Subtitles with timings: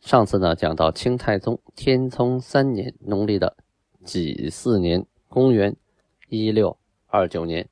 [0.00, 3.56] 上次呢，讲到清太宗天聪三年农历的
[4.04, 5.76] 己巳年，公元
[6.28, 7.68] 一六二九年，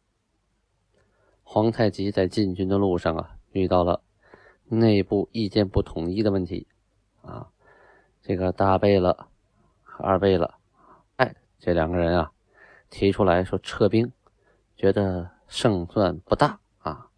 [1.43, 4.03] 皇太极在进军的路上啊，遇到了
[4.65, 6.67] 内部意见不统一的问题
[7.23, 7.49] 啊。
[8.21, 9.29] 这个大贝勒
[9.83, 10.53] 和、二贝勒，
[11.17, 12.33] 哎，这两个人啊，
[12.91, 14.13] 提出来说撤兵，
[14.77, 17.09] 觉得胜算不大啊。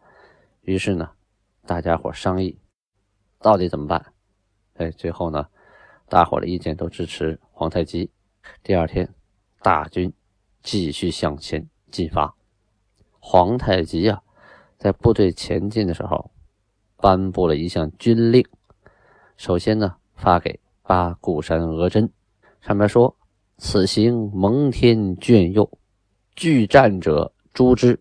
[0.61, 1.11] 于是呢，
[1.66, 2.61] 大家伙商议，
[3.41, 4.13] 到底怎么办？
[4.78, 5.46] 哎，最后呢，
[6.09, 8.10] 大伙的意见都支持皇太极。
[8.62, 9.09] 第二天，
[9.60, 10.12] 大军
[10.62, 12.35] 继续向前进发。
[13.18, 14.23] 皇太极啊，
[14.79, 16.30] 在部队前进的时候，
[16.96, 18.45] 颁布了一项军令。
[19.37, 20.59] 首先呢，发给。
[20.82, 22.10] 八固山额真，
[22.63, 23.15] 上面说
[23.59, 25.70] ：“此行蒙天眷佑，
[26.35, 27.95] 拒战者诛之；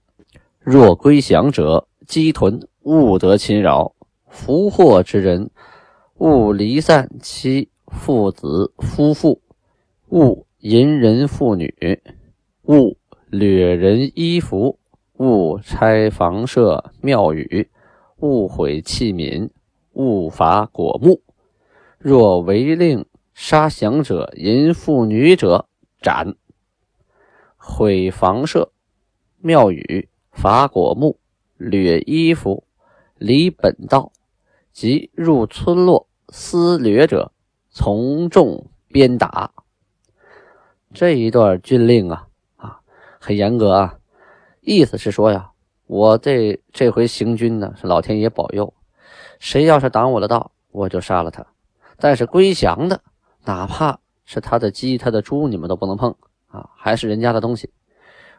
[0.59, 3.93] 若归降者，鸡豚，勿得侵扰。
[4.29, 5.51] 俘获之人，
[6.19, 9.39] 勿离散妻父子夫妇，
[10.09, 12.01] 勿淫人妇女，
[12.63, 14.79] 勿掠人衣服，
[15.17, 17.69] 勿拆房舍庙宇，
[18.19, 19.51] 勿毁器皿，
[19.93, 21.21] 勿伐果木。”
[21.99, 25.67] 若违令杀降者、淫妇女者，
[26.01, 26.33] 斩；
[27.57, 28.71] 毁房舍、
[29.37, 31.19] 庙宇、伐果木、
[31.57, 32.63] 掠衣服、
[33.19, 34.11] 离本道
[34.71, 37.31] 即入村落私掠者，
[37.69, 39.51] 从重鞭打。
[40.93, 42.79] 这一段军令啊，啊，
[43.19, 43.97] 很严格啊。
[44.59, 45.51] 意思是说呀，
[45.85, 48.73] 我这这回行军呢，是老天爷保佑，
[49.39, 51.45] 谁要是挡我的道，我就杀了他。
[51.97, 53.01] 但是归降的，
[53.45, 56.13] 哪怕是他的鸡、他的猪，你们都不能碰
[56.47, 57.71] 啊，还是人家的东西。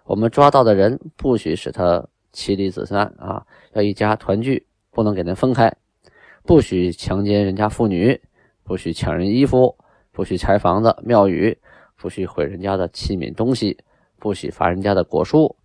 [0.04, 5.74] 我们抓到的人，不许使他妻离子散啊，要一家团聚，不能给人分开。
[6.48, 8.22] 不许强奸人家妇女，
[8.64, 9.76] 不许抢人衣服，
[10.10, 11.59] 不许拆房子、庙宇，
[11.94, 13.76] 不许毁人家的器皿东西，
[14.19, 15.56] 不许伐人家的果树。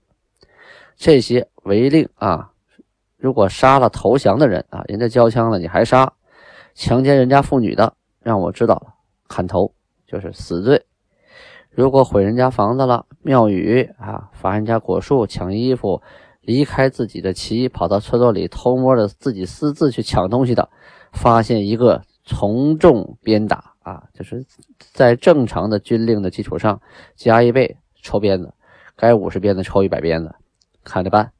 [0.97, 2.51] 这些违令啊，
[3.15, 6.11] 如果杀了投降的人啊，人家交枪了，你还杀。
[6.75, 8.93] 强奸人家妇女的，让我知道了，
[9.29, 9.73] 砍头
[10.05, 10.85] 就是死罪。
[11.69, 16.01] 如果毁人家房子了、庙宇啊，伐人家果树、抢衣服、
[16.43, 20.69] 离开自己的旗，跑到村落里偷摸的自己私自去抢东西的，
[21.11, 24.45] 发现一个从重鞭打啊，就是
[24.93, 26.81] 在正常的军令的基础上
[27.15, 28.53] 加一倍抽鞭子，
[28.95, 30.35] 该五十鞭子抽一百鞭子，
[30.83, 31.31] 看着办。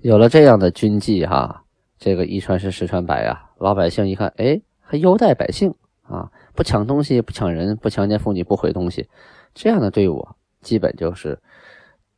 [0.00, 1.64] 有了这样的军纪哈，
[1.98, 3.44] 这个一传十，十传百呀。
[3.58, 9.08] 老百姓一看，哎，还优待百姓啊，不抢东西，不抢人，不强奸妇女，不毁东西，
[9.54, 10.28] 这样的队伍
[10.60, 11.40] 基本就是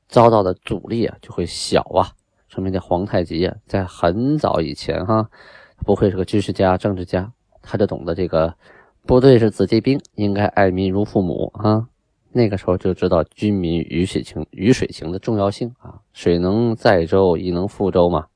[0.09, 2.11] 遭到的阻力啊就会小啊。
[2.49, 5.29] 说明这皇太极啊，在很早以前哈，
[5.85, 7.31] 不愧是个军事家、政治家，
[7.63, 8.55] 他就懂得这个
[9.07, 11.87] 部队是子弟兵，应该爱民如父母啊。
[12.33, 18.27] 那个时候就知道军民鱼水情、鱼水情的重要性啊，水能载舟，亦能覆舟嘛。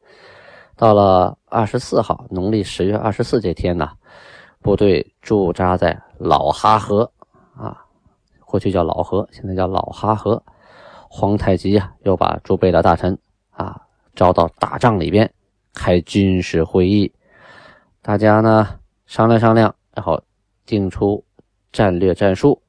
[0.76, 3.90] 到了二十四号，农历十月二十四这天呢，
[4.60, 7.10] 部队驻扎在老哈河
[7.54, 7.84] 啊，
[8.44, 10.42] 过去叫老河，现在叫老哈河。
[11.14, 13.18] 皇太极啊，又把诸贝勒大臣
[13.50, 13.82] 啊
[14.14, 15.30] 招到大帐里边
[15.74, 17.12] 开军事会议，
[18.00, 20.24] 大家呢商量商量，然后
[20.64, 21.22] 定出
[21.70, 22.62] 战略战术，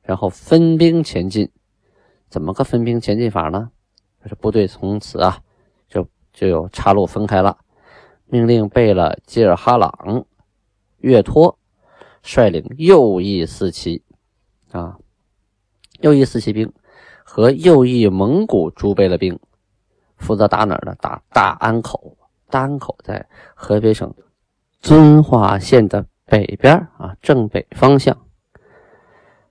[0.00, 1.50] 然后分兵前进。
[2.30, 3.70] 怎么个分兵前进法呢？
[4.22, 5.42] 就是部队从此啊。
[5.88, 7.58] 就就有岔路分开了，
[8.24, 10.24] 命令贝勒吉尔哈朗、
[11.00, 11.58] 岳托
[12.22, 14.02] 率领右翼四旗
[14.70, 14.96] 啊，
[16.00, 16.72] 右翼四旗兵
[17.34, 19.40] 和右翼蒙古诸贝勒兵
[20.18, 20.94] 负责打哪儿呢？
[21.00, 22.14] 打大安口。
[22.50, 24.14] 大安口在河北省
[24.80, 28.26] 遵化县的北边啊，正北方向。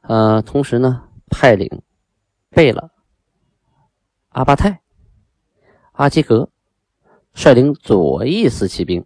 [0.02, 1.82] 呃，同时呢，派领
[2.52, 2.92] 贝勒
[4.30, 4.82] 阿巴泰、
[5.94, 6.50] 阿基格。
[7.34, 9.04] 率领左翼四骑兵，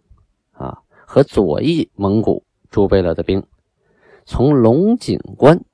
[0.52, 3.42] 啊，和左翼蒙古诸贝勒的兵，
[4.26, 5.64] 从龙井关，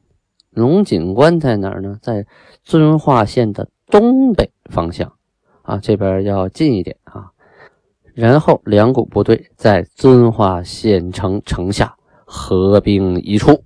[0.52, 1.99] 龙井关在哪儿呢？
[2.00, 2.26] 在
[2.62, 5.12] 遵化县的东北方向，
[5.62, 7.32] 啊，这边要近一点啊。
[8.14, 11.96] 然后两股部队在遵化县城城下
[12.26, 13.64] 合兵一处。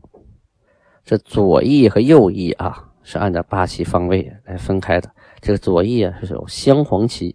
[1.05, 5.11] 这左翼和右翼啊，是按照八旗方位来分开的。
[5.41, 7.35] 这个左翼啊是有镶黄旗、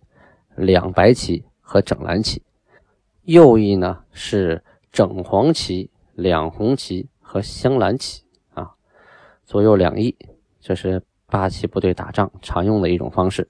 [0.55, 2.41] 两白旗和整蓝旗，
[3.23, 8.23] 右翼呢是整黄旗、两红旗和镶蓝旗，
[9.45, 10.15] 左右两翼，
[10.59, 13.47] 这是八旗部队打仗常用的一种方式。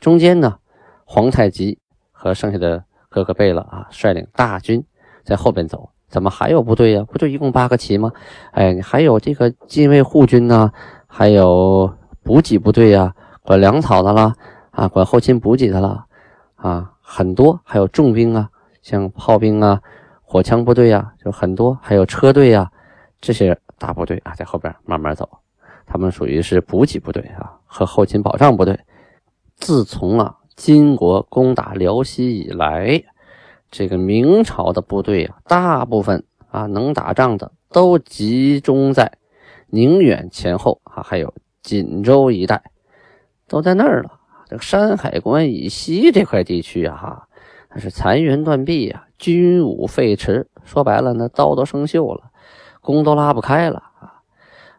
[0.00, 0.58] 中间呢，
[1.04, 1.78] 皇太极
[2.12, 4.84] 和剩下的各个贝勒啊，率领大军
[5.24, 5.90] 在后边走。
[6.08, 7.04] 怎么还有部队呀？
[7.06, 8.10] 不就一共八个旗吗？
[8.52, 10.72] 哎，你还有这个禁卫护军呢，
[11.06, 11.92] 还有
[12.22, 14.34] 补给部队呀，管粮草的啦，
[14.70, 16.06] 啊，管后勤补给的啦，
[16.56, 18.48] 啊，很多，还有重兵啊，
[18.80, 19.82] 像炮兵啊、
[20.22, 22.70] 火枪部队啊，就很多，还有车队啊，
[23.20, 25.28] 这些大部队啊，在后边慢慢走，
[25.86, 28.78] 他们属于是补给部队啊和后勤保障部队。
[29.56, 33.02] 自从啊，金国攻打辽西以来。
[33.70, 39.18] 这个明朝的部队啊，大部分啊能打仗的都集中在
[39.66, 42.62] 宁远前后啊，还有锦州一带，
[43.46, 44.18] 都在那儿了。
[44.48, 47.28] 这个山海关以西这块地区啊，哈，
[47.68, 52.30] 那是残垣断壁啊，军武废弛，说白了，那刀都生锈了，
[52.88, 54.24] 弓都拉不开了啊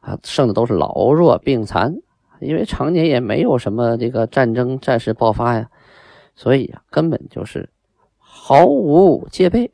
[0.02, 1.96] 啊，剩的都是老弱病残，
[2.40, 5.70] 因为常年也没有什么这个战争战事爆发呀，
[6.36, 7.70] 所以啊，根本就是。
[8.18, 9.72] 毫无戒备。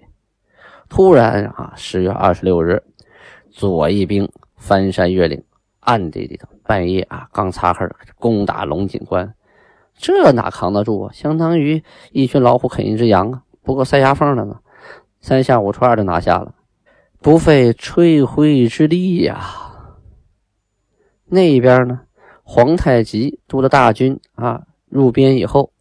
[0.89, 2.83] 突然啊，十月二十六日，
[3.51, 5.41] 左翼兵翻山越岭，
[5.79, 7.87] 暗地里头半夜啊，刚擦黑
[8.19, 9.33] 攻打龙井关，
[9.93, 11.13] 这哪扛得住啊？
[11.13, 14.59] 相当于一群老虎啃一只羊啊，不够塞牙缝的呢。
[15.21, 16.53] 三下五除二就拿下了，
[17.19, 19.41] 不费吹灰之力呀。
[21.25, 22.01] 那边呢，
[22.43, 25.71] 皇太极督的大军啊，入边以后，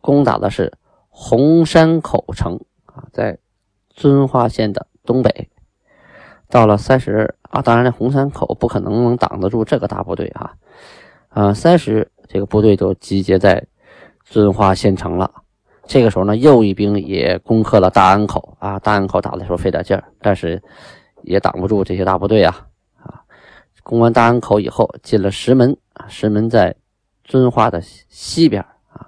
[0.00, 0.72] 攻打的是。
[1.12, 3.36] 红山口城啊，在
[3.90, 5.50] 遵化县的东北。
[6.48, 10.54] 到了三十啊，当然了红山口不可能能挡得住这个大部队啊。
[11.28, 13.66] 啊，三十这个部队都集结在
[14.24, 15.30] 遵化县城了。
[15.90, 18.78] 这个时候呢，右翼兵也攻克了大安口啊。
[18.78, 20.62] 大安口打的时候费点劲儿，但是
[21.24, 22.64] 也挡不住这些大部队啊。
[23.02, 23.20] 啊，
[23.82, 26.06] 攻完大安口以后，进了石门啊。
[26.08, 26.76] 石门在
[27.24, 29.04] 遵化的西边啊。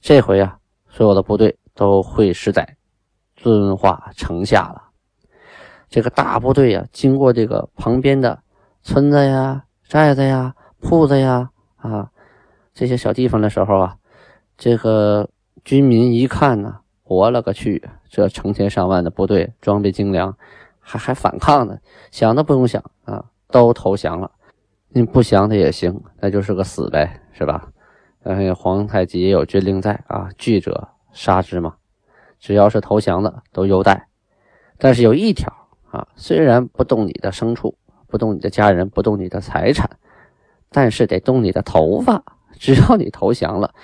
[0.00, 0.56] 这回啊。
[0.88, 2.66] 所有的部队都会师在
[3.36, 4.82] 遵化城下了。
[5.90, 8.38] 这个大部队呀，经过这个旁边的
[8.82, 12.08] 村子呀、寨子呀、铺子呀啊
[12.72, 13.96] 这些小地方的时候啊，
[14.56, 15.28] 这个
[15.64, 20.36] 军民一看呢，我勒个去，这成千上万的部队，装备精良，
[20.80, 21.78] 还还反抗呢？
[22.10, 24.30] 想都不用想啊，都投降了。
[24.88, 27.68] 你不降他也行，那就是个死呗，是吧？
[28.24, 31.74] 哎，皇太极也有军令在啊，惧者杀之嘛。
[32.38, 34.08] 只要是投降的都优待，
[34.78, 35.52] 但是有一条
[35.90, 37.76] 啊，虽然不动你的牲畜，
[38.08, 39.88] 不动你的家人，不动你的财产，
[40.70, 42.22] 但是得动你的头发。
[42.58, 43.74] 只要你投降了，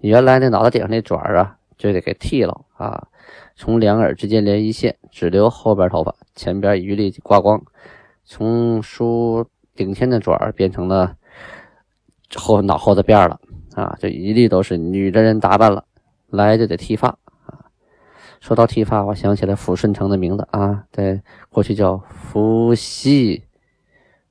[0.00, 3.08] 原来那脑袋顶上那卷啊，就得给剃了啊，
[3.56, 7.60] 从两耳之间连一线，只留后边头发，前边一律刮光，
[8.24, 11.16] 从梳顶天的卷变成了
[12.36, 13.40] 后脑后的辫了。
[13.74, 15.84] 啊，这一律都是女的人打扮了，
[16.30, 17.08] 来就得剃发
[17.46, 17.70] 啊。
[18.40, 22.02] 说到剃发，我想起了抚顺城的名字啊，在过去叫
[22.32, 23.44] 抚西，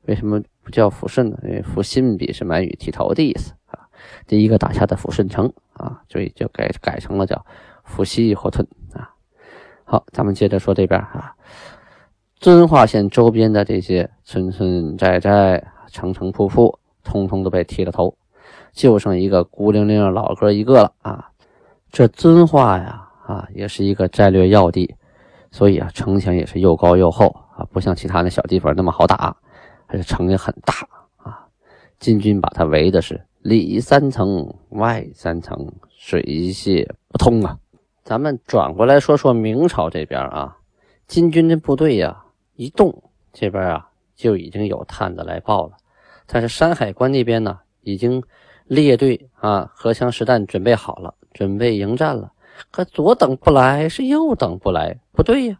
[0.03, 1.37] 为什么不叫抚顺呢？
[1.43, 3.87] 因为抚信比是满语剃头的意思啊。
[4.25, 7.45] 第一个打下的抚顺城啊，所以就改改成了叫
[7.85, 9.09] 抚西火吞啊。
[9.83, 11.33] 好，咱们接着说这边啊，
[12.35, 18.15] 遵化县周边的这些村村寨寨、城城铺铺，通通都被剃了头。
[18.73, 21.31] 就剩一个孤零零的老哥一个了啊！
[21.89, 24.93] 这遵化呀，啊，也是一个战略要地，
[25.49, 29.35] 所以啊，城墙也是又高又厚啊，不像其他的小地方那么好打，
[29.87, 30.75] 而且城也很大
[31.15, 31.47] 啊。
[31.97, 37.57] 金军把它围的是里三层外三层，水泄不通啊。
[38.03, 40.57] 咱们转过来说说明朝这边啊，
[41.07, 42.25] 金军的部队呀，
[42.55, 43.03] 一动
[43.33, 45.73] 这边啊就已经有探子来报了，
[46.25, 48.23] 但是山海关那边呢，已经。
[48.69, 52.33] 列队啊，荷枪实弹准备好了，准备迎战了。
[52.69, 55.57] 可左等不来，是右等不来，不对呀。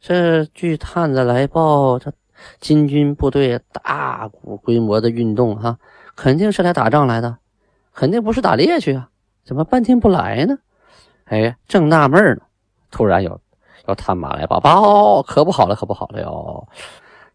[0.00, 2.10] 这据探子来报，这
[2.58, 4.30] 金军部队大
[4.62, 5.78] 规模的运动，哈，
[6.16, 7.38] 肯定是来打仗来的，
[7.94, 9.08] 肯定不是打猎去啊。
[9.44, 10.58] 怎么半天不来呢？
[11.24, 12.42] 哎，正纳闷呢，
[12.90, 13.40] 突然有
[13.88, 16.68] 有探马来报，报可不好了，可不好了哟。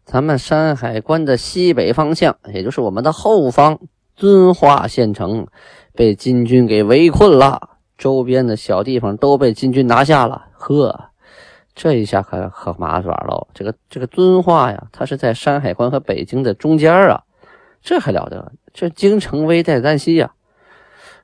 [0.04, 3.78] 咱们山海关的西北方向，也就是我们的后方。
[4.16, 5.46] 遵化县城
[5.92, 10.46] 被金军给围困了，周边的小地方都被金军拿下了。
[10.54, 11.10] 呵，
[11.72, 13.46] 这一下可可麻烦了。
[13.54, 17.22] 这个这个遵化呀，它是在山海关和北京的中间啊，
[17.82, 18.52] 这还了得？
[18.72, 20.32] 这京城危在旦夕呀！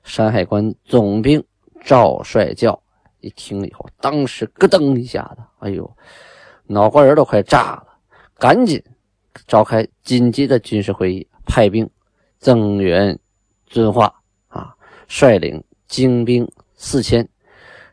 [0.03, 1.43] 山海关总兵
[1.83, 2.83] 赵帅教
[3.21, 5.97] 一听以后，当时咯噔一下子，哎呦，
[6.67, 7.87] 脑瓜仁都快炸了，
[8.39, 8.83] 赶紧
[9.47, 11.89] 召开紧急的军事会议，派兵
[12.39, 13.19] 增援
[13.67, 14.15] 遵化
[14.49, 14.75] 啊，
[15.09, 17.29] 率领精兵四千。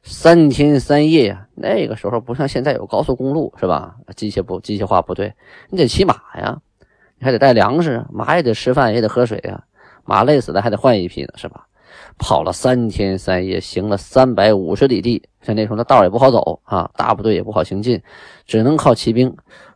[0.04, 3.96] 三天三夜呀，那个时候不像现在有高速公路是吧？
[4.16, 5.32] 机械部机械化部队，
[5.70, 6.60] 你得骑马呀，
[7.22, 9.64] 还得带粮食，马也得吃饭，也得喝水呀。
[10.04, 11.66] 马累死了还得换一匹呢，是吧？
[12.18, 18.02] 跑了三天三夜，行了三百五十里地，像那时候那道也不好走啊，大部队也不好行进，
[18.46, 19.36] 只能靠骑兵。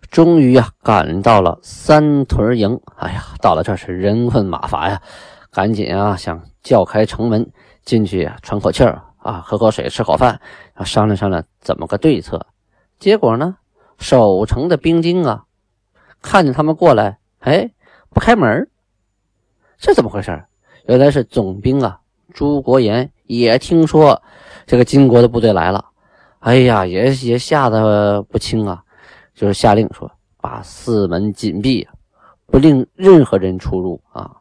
[0.10, 2.80] 终于呀，赶到了三屯营。
[2.98, 5.02] 哎呀，到了这是人困马乏呀，
[5.52, 7.52] 赶紧啊，想叫开城门
[7.84, 9.02] 进去啊喘口气儿。
[9.18, 10.40] 啊，喝口水，吃口饭，
[10.84, 12.46] 商量商量怎么个对策。
[13.00, 13.58] 结果呢，
[13.98, 15.46] 守城的兵丁啊，
[16.22, 17.70] 看见他们过来，哎，
[18.10, 18.68] 不开门
[19.78, 20.44] 这怎么回事？
[20.88, 22.00] 原来是总兵啊，
[22.34, 24.20] 朱国炎也听说
[24.66, 25.86] 这个金国的部队来了，
[26.40, 28.84] 哎呀，也也吓得不轻啊，
[29.36, 30.12] 就是下令说，
[30.42, 31.88] 把四门紧闭，
[32.48, 34.38] 不令任何人出入啊。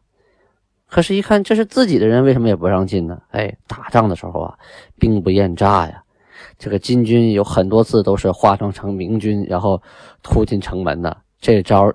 [0.86, 3.20] 可是，一看这是自己的人，为什么也不让进呢？
[3.32, 4.58] 哎，打仗的时候啊，
[4.98, 6.02] 兵不厌诈呀。
[6.56, 9.82] 这个金军有很多次都是化妆成明军，然后
[10.22, 11.92] 突进城门的，这招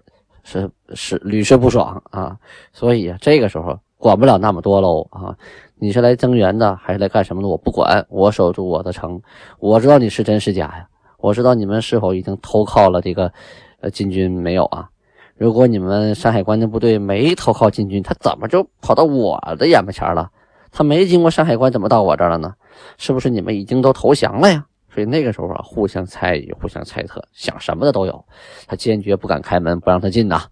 [0.49, 2.37] 是是屡试不爽啊。
[2.73, 5.35] 所以，这个时候管不了那么多喽啊。
[5.81, 7.47] 你是来增援的，还是来干什么的？
[7.47, 9.21] 我不管，我守住我的城。
[9.59, 10.87] 我知道你是真是假呀，
[11.19, 13.31] 我知道你们是否已经投靠了这个
[13.79, 14.89] 呃金军没有啊？
[15.37, 20.31] 如果你们山海关的部队没投靠金军，他怎么就跑到我的眼巴前了？
[20.71, 22.55] 他没经过山海关，怎么到我这儿了呢？
[22.97, 24.65] 是不是你们已经都投降了呀？
[24.93, 28.25] 所以那个时候啊，互相猜疑、互相猜测，想什么的都有。
[28.67, 30.47] 他坚决不敢开门，不让他进呐。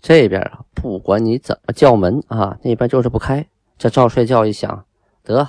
[0.00, 3.46] 这边啊，不管你怎么叫门啊，那边就是不开。
[3.78, 4.84] 这赵帅叫一想，
[5.22, 5.48] 得，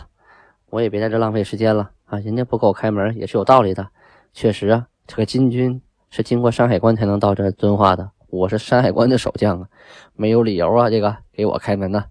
[0.69, 2.19] 我也别在这浪费时间了啊。
[2.19, 3.87] 人家不给我开门也是有道理的。
[4.33, 8.11] 确实啊，这个金军是经过山海关才能到这遵化的。
[8.27, 9.67] 我是山海关的守将啊，
[10.13, 12.05] 没有理由啊，这个给我开门呢。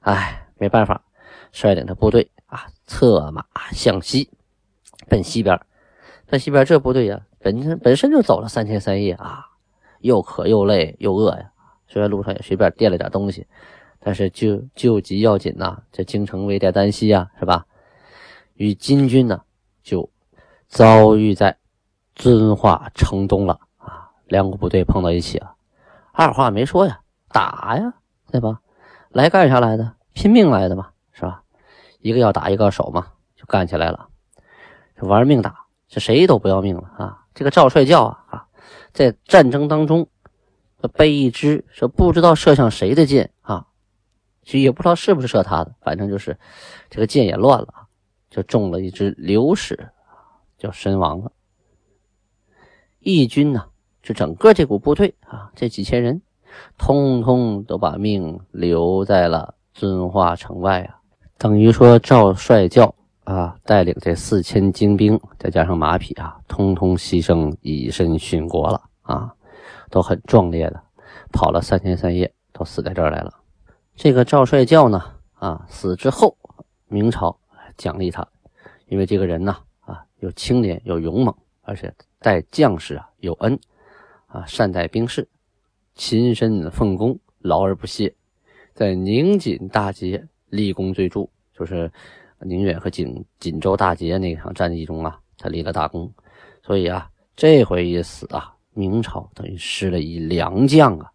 [0.00, 1.02] 哎，没办法，
[1.52, 4.30] 率领着部队啊，策马向西，
[5.08, 5.60] 奔西边。
[6.26, 9.46] 奔西边这部队呀，本身本身就走了三天三夜啊，
[10.00, 11.52] 又渴又累又饿呀。
[11.86, 13.46] 虽然路上也随便垫了点东西，
[14.00, 17.64] 但是救救急要紧呐，这京城危在旦夕啊，是吧？
[18.54, 19.42] 与金军呢，
[19.82, 20.10] 就
[20.66, 21.56] 遭遇在
[22.14, 25.54] 遵化城东了啊，两股部队碰到一起了。
[26.12, 27.94] 二话没说呀，打呀，
[28.32, 28.60] 对吧？
[29.10, 29.94] 来干啥来的？
[30.12, 31.42] 拼命来的嘛，是吧？
[32.00, 34.08] 一个要打，一个守嘛，就干起来了，
[35.00, 37.26] 玩命打，这谁都不要命了啊！
[37.34, 38.46] 这个赵帅教啊啊，
[38.92, 40.08] 在战争当中
[40.94, 43.66] 背一支说不知道射向谁的箭啊，
[44.42, 46.38] 其实也不知道是不是射他的，反正就是
[46.88, 47.68] 这个箭也乱了，
[48.30, 49.90] 就中了一支流矢，
[50.56, 51.32] 就身亡了。
[53.00, 53.66] 义军呢？
[54.02, 56.22] 就整个这股部队啊，这几千人，
[56.78, 61.00] 通通都把命留在了遵化城外啊。
[61.36, 62.94] 等于说赵帅教
[63.26, 69.34] 啊，带领这四千精兵，再加上马匹啊，通通牺牲，以身殉国了啊，
[69.90, 70.80] 都很壮烈的，
[71.32, 73.34] 跑了三天三夜，都死在这儿来了。
[73.96, 75.02] 这个赵帅教呢，
[75.34, 76.36] 啊，死之后，
[76.86, 77.36] 明朝
[77.76, 78.26] 奖励他，
[78.86, 83.58] 因为这个人呢，啊，又清廉又勇猛，而且待将士啊有恩。
[84.28, 85.26] 啊，善待兵士，
[85.94, 88.12] 亲身奉公，劳而不懈，
[88.74, 91.90] 在宁锦大捷立功最著，就是
[92.40, 96.12] 宁远和锦锦州大捷那场战役中啊，他立了大功。
[96.62, 101.10] 所以啊，这回一死啊，明朝等于失了一良将啊。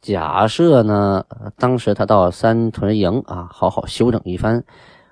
[0.00, 1.24] 假设呢，
[1.56, 4.62] 当时他到三屯营啊，好好休整一番，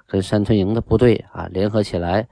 [0.06, 2.26] 跟三屯营的部队啊联合起来。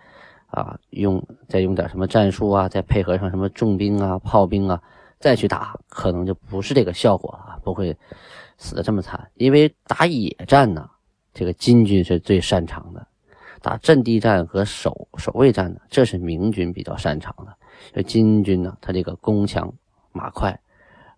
[0.53, 4.79] 啊，用再用点什么战术啊，再配合上什么重兵啊、炮兵啊，
[5.19, 7.97] 再去打，可能就不是这个效果了，不会
[8.59, 9.31] 死的这么惨。
[9.37, 10.91] 因为打野战呢，
[11.35, 13.01] 这个金军是最擅长的；
[13.61, 17.57] 打阵地战和守守卫战呢，这是明军比较擅长的。
[17.93, 19.73] 这金军呢，他这个弓强
[20.13, 20.59] 马快，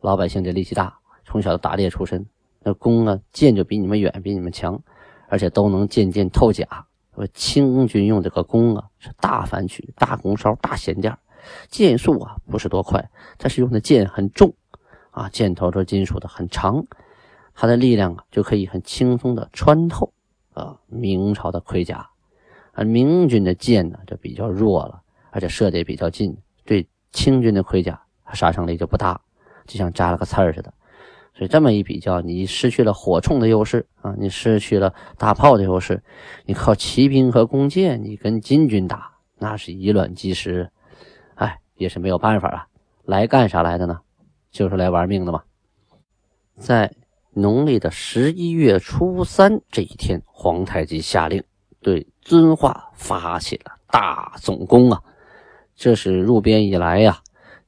[0.01, 2.25] 老百姓这力气大，从小打猎出身，
[2.61, 4.81] 那弓啊箭就比你们远，比你们强，
[5.29, 6.67] 而且都能渐渐透甲。
[7.15, 11.17] 说清军用这个弓啊，是大反曲、大弓梢、大弦垫，
[11.69, 14.53] 箭速啊不是多快，但是用的箭很重
[15.11, 16.85] 啊，箭头是金属的，很长，
[17.55, 20.13] 它的力量啊就可以很轻松的穿透
[20.53, 22.09] 啊明朝的盔甲。
[22.73, 29.21] 而明军的箭呢就比较弱了，而且射的也比较近，对清军的盔甲杀伤力就不大，
[29.65, 30.75] 就像扎了个刺儿似的。
[31.37, 36.03] 所以这么一比较，你失去了火铳的优势啊，你失去了大炮的优势，
[36.47, 40.71] 你靠骑兵和弓箭，你跟金军打，那是以卵击石，
[41.35, 42.67] 哎，也是没有办法啊。
[43.05, 44.01] 来干啥来的呢？
[44.51, 45.43] 就是来玩命的嘛。
[46.57, 46.93] 在
[47.35, 51.43] 农历的十一月初三这一天，皇太极下令
[51.81, 55.03] 对遵化发起了大总攻啊！
[55.75, 57.21] 这是入边以来呀，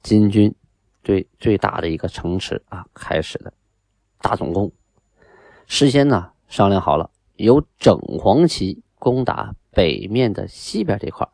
[0.02, 0.54] 金军
[1.02, 3.52] 对最大的一个城池啊开始的
[4.20, 4.70] 大总攻。
[5.66, 11.28] 事先呢商量好了，由整黄旗攻打北面的西边这块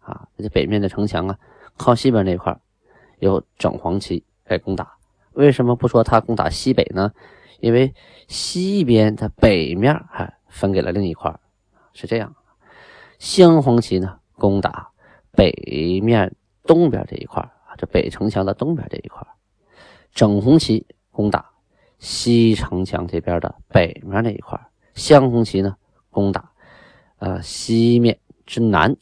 [0.00, 1.38] 啊，这北面的城墙啊，
[1.76, 2.58] 靠西边那块
[3.20, 4.96] 由整黄旗来攻打。
[5.34, 7.12] 为什么不说他攻打西北呢？
[7.60, 7.94] 因为
[8.28, 11.34] 西边的北面还分给了另一块，
[11.92, 12.34] 是这样。
[13.18, 14.90] 镶黄旗呢攻打
[15.32, 19.26] 北面东边这一块啊，这北城墙的东边这一块。
[20.12, 21.50] 整红旗攻打
[21.98, 24.58] 西城墙这边的北面那一块。
[24.94, 25.76] 镶红旗呢
[26.10, 26.50] 攻打
[27.18, 28.96] 呃西面之南。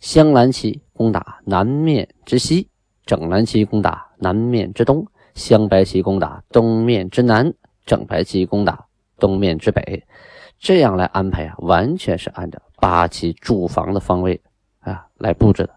[0.00, 2.68] 镶蓝旗攻打南面之西。
[3.04, 5.06] 整蓝旗攻打南面之东。
[5.34, 7.54] 镶白旗攻打东面之南，
[7.92, 8.86] 整白旗攻打
[9.18, 10.02] 东面之北，
[10.58, 14.40] 这样来安排啊，完全是按照八旗驻防的方位
[14.80, 15.74] 啊来布置的，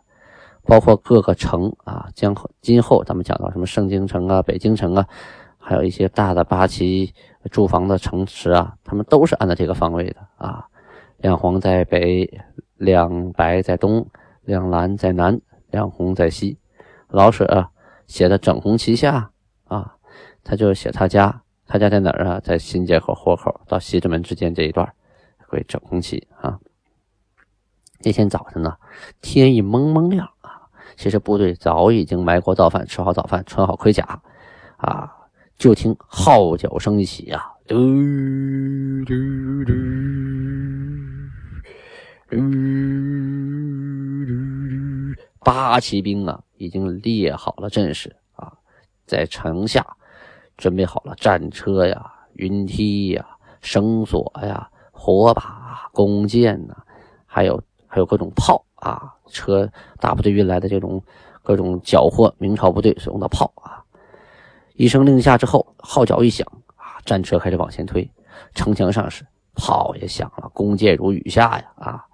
[0.64, 5.06] 包括各个城啊，将今后咱们讲到什么盛京城啊、北京城啊，
[5.58, 7.14] 还有一些大的八旗
[7.52, 10.66] 驻防的城池啊，他们都是按照这个方位的啊，
[11.18, 12.42] 两黄在北，
[12.78, 14.08] 两白在东，
[14.44, 15.38] 两蓝在南，
[15.70, 16.58] 两红在西。
[17.10, 17.70] 老舍啊
[18.08, 19.32] 写的整红旗下。
[19.68, 19.96] 啊，
[20.44, 22.40] 他就写他家，他家在哪儿啊？
[22.40, 24.94] 在新街口豁口到西直门之间这一段，
[25.48, 26.60] 会整红旗啊。
[28.04, 28.78] 那天早上呢，
[29.22, 34.22] 天一蒙蒙亮啊，其实部队早已经埋锅造饭，吃好早饭，穿好盔甲
[34.78, 35.12] 啊，
[35.58, 37.76] 就听号角声一起啊，嘟
[39.06, 39.14] 嘟
[39.66, 39.74] 嘟，
[42.30, 42.38] 嘟
[44.26, 44.34] 嘟嘟，
[45.44, 48.54] 八旗兵啊，已经列好了阵势啊。
[49.08, 49.98] 在城下
[50.58, 53.26] 准备好了战车呀、云梯呀、
[53.62, 56.76] 绳索呀、火把、弓箭呐，
[57.26, 61.02] 还有还有各种炮啊，车大部队运来的这种
[61.44, 63.84] 各种缴获明朝部队使用的炮啊。
[64.76, 68.10] 一声令下之后，号角一响啊，战车开始往前推，
[68.54, 72.06] 城墙上是炮也响了，弓箭如雨下呀啊。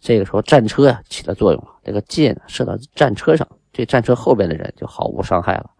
[0.00, 5.70] 这个时候战车呀起了作用了，这个箭射到战车上，这战车后边的人就毫无伤害了。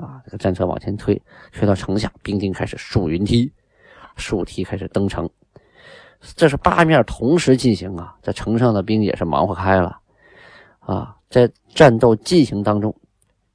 [0.00, 1.20] 啊，这个战车往前推，
[1.52, 3.52] 推到城下，兵丁开始竖云梯，
[4.16, 5.28] 竖梯开始登城。
[6.34, 10.00] 这是八面同时进行啊，在城上的兵也是忙活开了。
[10.80, 12.94] 啊，在战斗进行当中，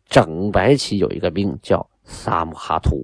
[0.08, 3.04] 整白旗有一个兵叫萨姆哈图，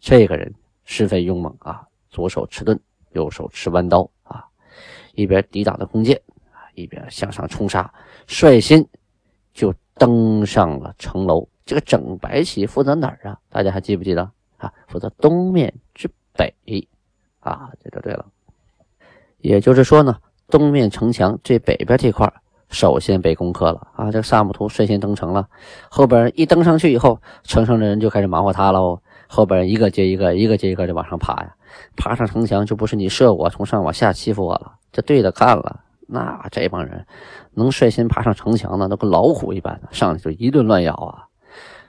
[0.00, 0.52] 这个人
[0.84, 2.78] 十分勇猛啊，左手持盾，
[3.12, 4.44] 右手持弯刀啊，
[5.14, 6.20] 一边抵挡着弓箭
[6.52, 7.92] 啊，一边向上冲杀，
[8.26, 8.84] 率先
[9.52, 11.48] 就登上了城楼。
[11.68, 13.36] 这个整白旗负责哪儿啊？
[13.50, 14.22] 大家还记不记得
[14.56, 14.72] 啊？
[14.86, 16.54] 负责东面之北
[17.40, 18.24] 啊，这就对了。
[19.42, 20.16] 也就是说呢，
[20.48, 22.32] 东面城墙最北边这块
[22.70, 24.10] 首先被攻克了啊。
[24.10, 25.46] 这个萨姆图率先登城了，
[25.90, 29.02] 后边一登上去以后，城上的人就开始忙活他喽。
[29.26, 31.54] 后边一个接一个，一个接一个就往上爬呀。
[31.98, 35.80] 爬上城墙就不是你射我，从上往下欺负我了，这对着干了。
[36.06, 37.04] 那这帮人
[37.52, 41.27] 能率先爬上城墙的，都跟老虎一般，上去就一顿乱咬啊。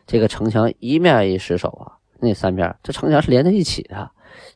[0.10, 4.10] 这个城墙一面一失守啊，那三面这城墙是连在一起的，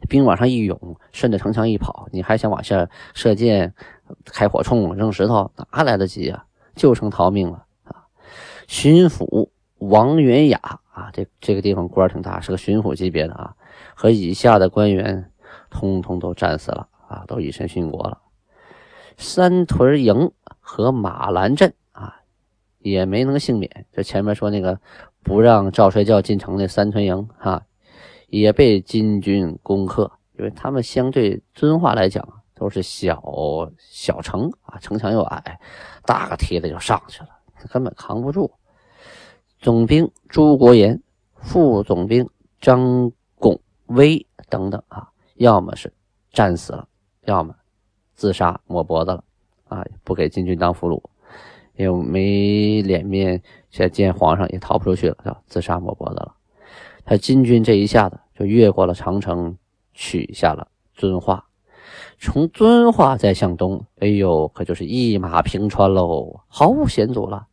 [0.09, 3.71] 兵往上一涌，顺着城墙一跑，你还想往下射箭、
[4.25, 6.43] 开火铳、扔石头，哪来得及啊？
[6.75, 8.07] 就剩逃命了啊！
[8.65, 10.59] 巡抚王元雅
[10.91, 13.53] 啊，这这个地方官挺大，是个巡抚级别的啊，
[13.93, 15.31] 和以下的官员
[15.69, 18.19] 通通都战死了啊，都以身殉国了。
[19.17, 22.21] 三屯营和马兰镇啊，
[22.79, 23.85] 也没能幸免。
[23.95, 24.79] 就前面说那个。
[25.23, 27.65] 不让赵帅教进城的三屯营哈，
[28.27, 33.23] 也被金军攻克，因为他们相对遵化来讲都是小
[33.79, 35.59] 小城啊，城墙又矮，
[36.05, 37.29] 大个梯子就上去了，
[37.71, 38.51] 根本扛不住。
[39.59, 41.01] 总兵朱国炎、
[41.35, 45.93] 副总兵张拱威等等啊，要么是
[46.31, 46.87] 战死了，
[47.25, 47.55] 要么
[48.13, 49.23] 自杀抹脖子了
[49.69, 51.01] 啊，不给金军当俘虏。
[51.75, 56.35] 也没脸面，现在见皇上也逃不出去了，要自杀抹脖子了。
[57.05, 59.57] 他金军这一下子就越过了长城，
[59.93, 61.45] 取下了遵化。
[62.19, 67.47] 从遵化再向东，哎呦，可就是一马平川喽，毫无险阻了。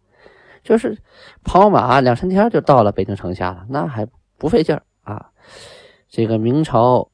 [0.63, 0.99] 就是
[1.43, 4.07] 跑马两三天就到了北京城下了，那还
[4.37, 5.31] 不费劲儿啊。
[6.09, 7.11] 这个明朝，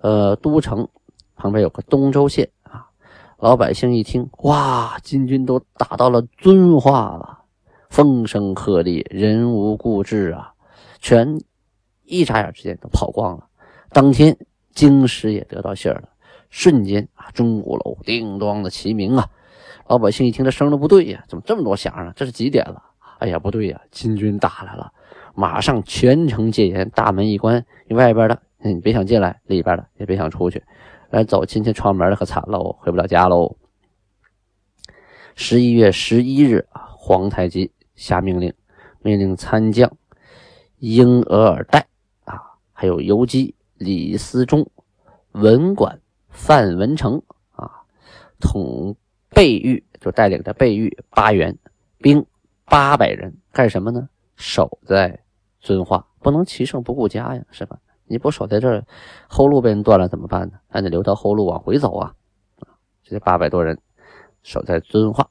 [0.00, 0.88] 呃，都城
[1.36, 2.50] 旁边有个东周县，
[3.40, 7.38] 老百姓一听，哇，金军都打到了遵化了，
[7.88, 10.52] 风声鹤唳，人无故志啊，
[10.98, 11.40] 全
[12.02, 13.46] 一眨眼之间都跑光了。
[13.90, 14.36] 当天
[14.72, 16.08] 京师也得到信儿了，
[16.50, 19.28] 瞬间啊，钟鼓楼叮当的齐鸣啊，
[19.86, 22.12] 老百姓一听这声都不对呀，怎么这么多响啊？
[22.16, 22.82] 这是几点了？
[23.20, 24.92] 哎呀，不对呀，金军打来了。
[25.36, 30.60] 马上全城戒严，大门一关，外边的，你别想进来；里边的也别想出去。
[31.10, 33.56] 来走亲戚串门的可惨喽，回不了家喽。
[35.34, 38.52] 十一月十一日，皇太极下命令，
[39.00, 39.96] 命令参将
[40.78, 41.82] 英额尔岱
[42.24, 42.40] 啊，
[42.72, 44.70] 还有游击李思忠、
[45.32, 47.82] 文管范文成啊，
[48.40, 48.96] 统
[49.30, 51.56] 备御，就带领着备御八员
[51.98, 52.26] 兵
[52.64, 54.08] 八百人，干什么呢？
[54.36, 55.20] 守在。
[55.60, 57.80] 遵化不能骑胜不顾家呀，是吧？
[58.08, 58.84] 你不守在这儿，
[59.28, 60.58] 后路被人断了怎么办呢？
[60.68, 62.14] 还得留条后路往回走啊！
[62.60, 62.68] 啊，
[63.02, 63.78] 这八百多人
[64.42, 65.28] 守在遵化，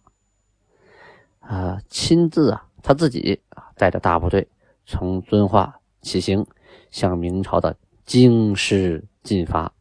[1.39, 4.47] 啊，亲自啊，他自己啊，带着大部队
[4.85, 6.45] 从遵化起行，
[6.91, 9.71] 向明朝的京师进发。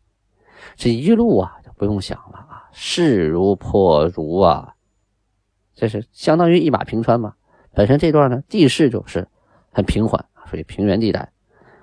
[0.75, 4.75] 这一路啊，就不用想了啊，势如破竹啊，
[5.75, 7.35] 这是相当于一马平川嘛。
[7.73, 9.29] 本身这段呢，地势就是
[9.71, 10.25] 很平缓。
[10.49, 11.33] 属于平原地带，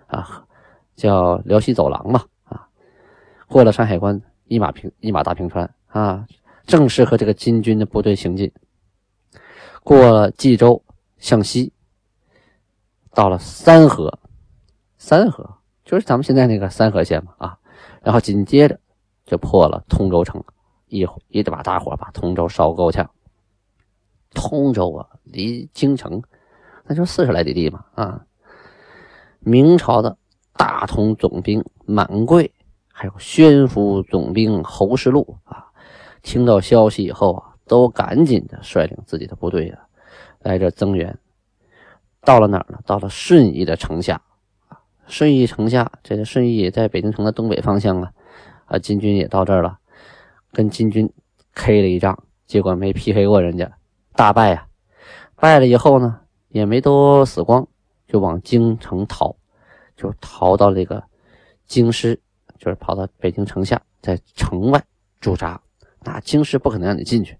[0.08, 0.48] 啊，
[0.96, 2.68] 叫辽西走廊嘛，啊，
[3.48, 6.26] 过了山海关，一马平一马大平川啊，
[6.66, 8.52] 正适合这个金军的部队行进。
[9.84, 10.84] 过了冀州
[11.18, 11.74] 向西，
[13.14, 14.20] 到了三河，
[14.98, 17.58] 三河就是咱们现在那个三河县嘛，啊，
[18.02, 18.80] 然后紧接着
[19.26, 20.44] 就破了通州城，
[20.88, 23.10] 一一直把大火把通州烧够呛。
[24.34, 26.24] 通州啊，离京城
[26.86, 28.26] 那就四十来里地嘛，啊。
[29.40, 30.18] 明朝的
[30.56, 32.52] 大同总兵满贵，
[32.92, 35.66] 还有宣府总兵侯世禄啊，
[36.22, 39.80] 听到消息以后啊，都赶紧的率领自己的部队啊，
[40.40, 41.18] 来这增援。
[42.22, 42.80] 到了哪儿呢？
[42.86, 44.22] 到了顺义的城下。
[45.08, 48.12] 顺义城下，这个顺义在北京城的东北方向啊。
[48.66, 49.78] 啊，金军也到这儿了，
[50.52, 51.12] 跟金军
[51.54, 53.70] K 了一仗，结果没 PK 过人家，
[54.16, 54.68] 大败啊。
[55.36, 57.68] 败了以后呢，也没都死光。
[58.08, 59.36] 就往京城逃，
[59.96, 61.04] 就逃到这个
[61.66, 62.20] 京师，
[62.58, 64.84] 就是跑到北京城下，在城外
[65.20, 65.60] 驻扎。
[66.02, 67.38] 那京师不可能让你进去，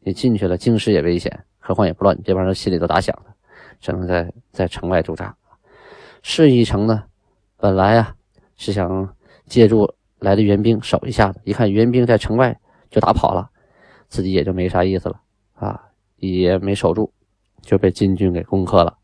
[0.00, 3.34] 你进去了，京师也危险，何况也不知道你这帮人心里都咋想的，
[3.80, 5.36] 只能在在城外驻扎。
[6.22, 7.04] 顺义城呢，
[7.56, 8.14] 本来啊
[8.56, 9.16] 是想
[9.46, 12.56] 借助来的援兵守一下子，一看援兵在城外
[12.90, 13.50] 就打跑了，
[14.08, 15.20] 自己也就没啥意思了
[15.54, 15.82] 啊，
[16.16, 17.12] 也没守住，
[17.62, 18.96] 就被金军给攻克了。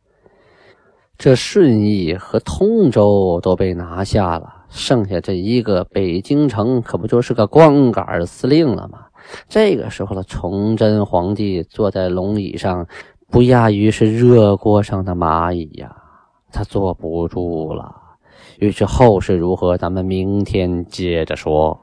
[1.19, 9.07] 这顺义和通州都被拿下了，剩下这一个北京城，可不就是个光杆司令了吗？
[9.49, 12.87] 这个时候的崇祯皇帝坐在龙椅上，
[13.31, 15.97] 不亚于是热锅上的蚂蚁呀，
[16.53, 17.95] 他坐不住了。
[18.59, 21.81] 欲知后事如何，咱们明天接着说。